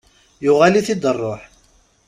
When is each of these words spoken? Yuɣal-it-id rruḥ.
Yuɣal-it-id 0.45 1.03
rruḥ. 1.13 1.41